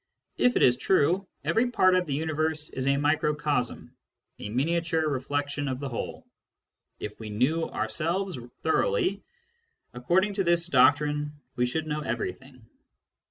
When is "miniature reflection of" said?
4.49-5.79